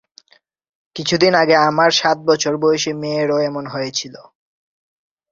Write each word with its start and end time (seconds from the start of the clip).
কিছুদিন 0.95 1.33
আগে 1.35 1.55
আমার 1.69 1.89
সাত 1.91 2.17
বছর 2.25 2.53
বয়সী 2.57 2.91
মেয়েরও 3.01 3.37
এমন 3.39 3.63
হয়েছিল। 3.67 4.15